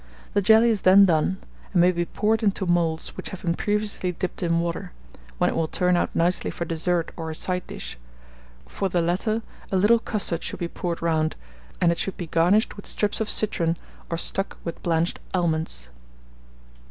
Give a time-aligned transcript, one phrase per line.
[0.33, 1.37] The jelly is then done,
[1.73, 4.93] and may be poured into moulds which have been previously dipped in water,
[5.37, 7.99] when it will turn out nicely for dessert or a side dish;
[8.65, 11.35] for the latter a little custard should be poured round,
[11.79, 13.77] and it should be garnished with strips of citron
[14.09, 15.91] or stuck with blanched almonds.